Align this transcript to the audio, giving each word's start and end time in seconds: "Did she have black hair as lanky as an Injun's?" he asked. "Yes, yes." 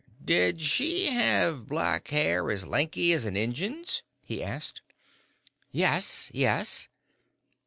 "Did 0.25 0.63
she 0.63 1.11
have 1.11 1.67
black 1.67 2.07
hair 2.07 2.49
as 2.49 2.65
lanky 2.65 3.13
as 3.13 3.25
an 3.25 3.37
Injun's?" 3.37 4.01
he 4.25 4.41
asked. 4.43 4.81
"Yes, 5.71 6.31
yes." 6.33 6.87